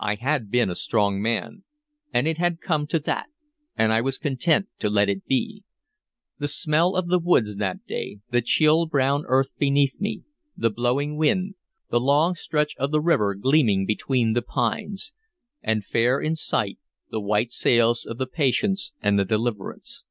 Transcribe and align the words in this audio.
I 0.00 0.14
had 0.14 0.50
been 0.50 0.70
a 0.70 0.74
strong 0.74 1.20
man, 1.20 1.62
and 2.10 2.26
it 2.26 2.38
had 2.38 2.62
come 2.62 2.86
to 2.86 2.98
that, 3.00 3.26
and 3.76 3.92
I 3.92 4.00
was 4.00 4.16
content 4.16 4.68
to 4.78 4.88
let 4.88 5.10
it 5.10 5.26
be. 5.26 5.64
The 6.38 6.48
smell 6.48 6.96
of 6.96 7.08
the 7.08 7.18
woods 7.18 7.56
that 7.56 7.84
day, 7.84 8.20
the 8.30 8.40
chill 8.40 8.86
brown 8.86 9.24
earth 9.26 9.50
beneath 9.58 10.00
me, 10.00 10.22
the 10.56 10.70
blowing 10.70 11.18
wind, 11.18 11.56
the 11.90 12.00
long 12.00 12.34
stretch 12.36 12.74
of 12.78 12.90
the 12.90 13.02
river 13.02 13.34
gleaming 13.34 13.84
between 13.84 14.32
the 14.32 14.40
pines,... 14.40 15.12
and 15.62 15.84
fair 15.84 16.20
in 16.20 16.36
sight 16.36 16.78
the 17.10 17.20
white 17.20 17.52
sails 17.52 18.06
of 18.06 18.16
the 18.16 18.26
Patience 18.26 18.94
and 19.02 19.18
the 19.18 19.26
Deliverance. 19.26 20.04